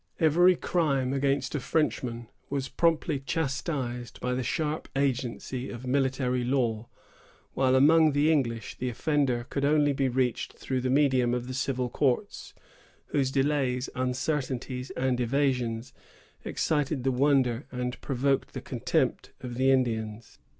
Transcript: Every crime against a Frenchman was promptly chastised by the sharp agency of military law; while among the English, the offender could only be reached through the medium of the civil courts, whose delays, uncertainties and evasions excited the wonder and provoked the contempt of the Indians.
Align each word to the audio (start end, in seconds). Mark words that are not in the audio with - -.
Every 0.19 0.55
crime 0.55 1.13
against 1.13 1.53
a 1.53 1.59
Frenchman 1.59 2.27
was 2.49 2.69
promptly 2.69 3.19
chastised 3.19 4.19
by 4.19 4.33
the 4.33 4.41
sharp 4.41 4.89
agency 4.95 5.69
of 5.69 5.85
military 5.85 6.43
law; 6.43 6.87
while 7.53 7.75
among 7.75 8.13
the 8.13 8.31
English, 8.31 8.79
the 8.79 8.89
offender 8.89 9.45
could 9.51 9.63
only 9.63 9.93
be 9.93 10.09
reached 10.09 10.53
through 10.53 10.81
the 10.81 10.89
medium 10.89 11.35
of 11.35 11.45
the 11.47 11.53
civil 11.53 11.87
courts, 11.87 12.55
whose 13.09 13.29
delays, 13.29 13.91
uncertainties 13.93 14.89
and 14.97 15.19
evasions 15.19 15.93
excited 16.43 17.03
the 17.03 17.11
wonder 17.11 17.67
and 17.71 18.01
provoked 18.01 18.53
the 18.53 18.59
contempt 18.61 19.33
of 19.41 19.53
the 19.53 19.69
Indians. 19.69 20.39